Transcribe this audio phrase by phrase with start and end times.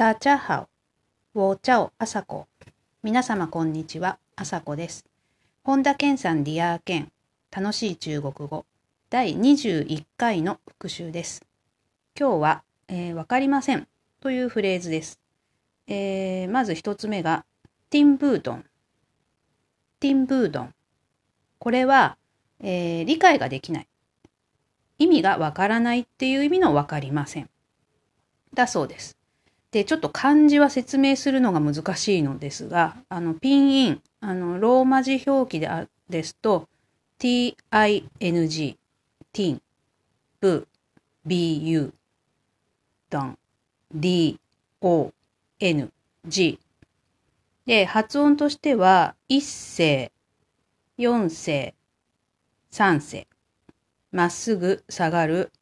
[0.00, 0.66] 大家好，
[1.34, 2.46] 我叫朝子。
[3.02, 5.04] 皆様こんにちは、朝子です。
[5.62, 7.12] 本田健さんディアー健
[7.50, 8.64] 楽しい中国語
[9.10, 11.44] 第21回の復習です。
[12.18, 13.86] 今日は、えーわかりません
[14.20, 15.20] というフレーズです。
[15.86, 17.44] えーまず一つ目が
[17.90, 18.64] ティンブードン。
[19.98, 20.74] ティンブードン。
[21.58, 22.16] これは、
[22.60, 23.86] えー理解ができない。
[24.96, 27.50] 意味がわからないっていう意味のわかりません。
[28.54, 29.19] だそうです。
[29.70, 36.68] で、ちょっと漢字は説明するのが難しいのですが、あの、ピンイン、あの、ローマ字表記であですと、
[37.18, 37.54] ting,
[39.32, 39.60] tin,
[40.40, 40.66] bu,
[41.24, 41.92] bu,
[43.10, 43.36] don,
[43.94, 44.40] d,
[44.80, 45.12] o,
[45.60, 45.92] n,
[46.26, 46.58] g。
[47.66, 49.44] で、発音としては、一
[49.76, 50.10] 声、
[50.98, 51.74] 四声、
[52.70, 53.28] 三声。
[54.10, 55.52] まっすぐ下がる、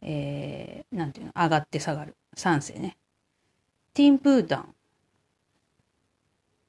[0.00, 2.16] えー、なんていうの、上がって下がる。
[2.34, 2.96] 三声ね。
[3.98, 4.74] ティンプーダン。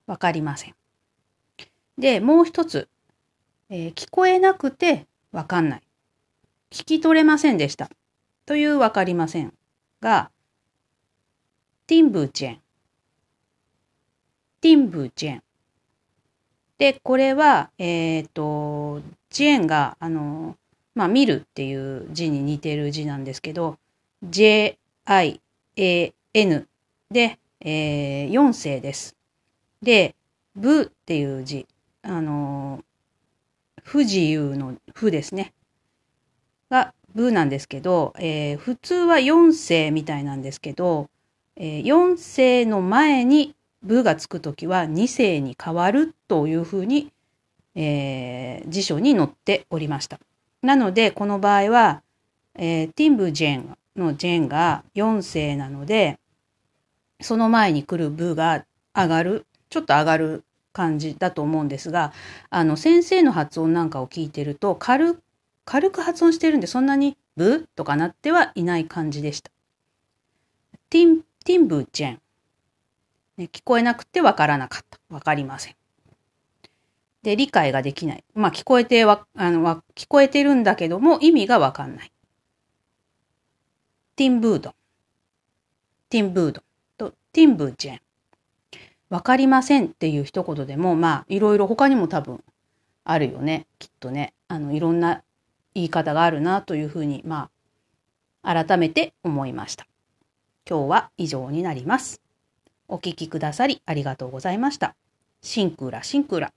[0.07, 0.75] わかりません。
[1.95, 2.89] で、もう一つ、
[3.69, 5.81] えー聞こえなくてわかんない。
[6.71, 7.91] 聞き取れませんでした。
[8.47, 9.53] というわかりません
[10.01, 10.31] が、
[11.85, 12.61] ティンブーチェン。
[14.61, 15.43] ティンブーチェン。
[16.79, 20.57] で、これは、えっ、と、チェンが、あの、
[20.95, 23.77] まあ、見るっていう字に似てる字なんですけど、
[24.23, 25.39] J, I,
[25.75, 26.68] A, N
[27.11, 29.15] で、えー、4声です。
[29.81, 30.13] で、
[30.55, 31.65] ブっていう字、
[32.03, 32.83] あのー
[33.81, 35.51] 不自由の不ですね。
[36.69, 41.09] が、ブなんですけど、えー普通は4声みたいなんですけど、
[41.55, 42.15] えー4
[42.63, 47.11] 声の前にブがつくときは2声に変わるというふうに、
[47.73, 50.19] えー辞書に載っておりました。
[50.61, 52.03] なので、この場合は、
[52.53, 56.19] えーティンブジェンのジェンが4声なので、
[57.21, 62.13] その前に来るブが上がる、ちょっと上がる感じだと思うんですが、
[62.49, 65.21] あの、先生の発音なんかを聞いてると、軽、
[65.65, 69.51] 軽く発音してるんで、そんなにブとかなってはいない感じでした。
[70.89, 72.21] ティン、ティンブジェン。
[73.37, 74.99] ね、聞こえなくてわからなかった。
[75.09, 75.75] わかりません。
[77.23, 78.23] で、理解ができない。
[78.33, 82.11] まあ、聞こえてわ、あの、聞こえてるんだけども、意味がわかんない。
[84.15, 84.73] ティンブードン。
[86.09, 86.68] ティンブードン
[87.39, 87.99] とティンブージェン。
[89.09, 92.43] わかりませんっていう一言でも、まあ、いろいろ他にも多分
[93.05, 93.65] あるよね。
[93.79, 94.33] きっとね。
[94.49, 95.23] あの、いろんな
[95.73, 97.49] 言い方があるなというふうに、ま
[98.43, 99.87] あ、改めて思いました。
[100.69, 102.21] 今日は以上になります。
[102.89, 104.95] お聞きくださりありがとうございました。
[105.41, 106.51] シンクラ、シンクラ。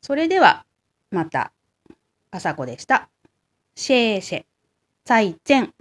[0.00, 0.64] それでは、
[1.10, 1.52] また、
[2.30, 3.10] あさこでした。
[3.74, 4.44] シェーシェ、
[5.04, 5.74] 再见。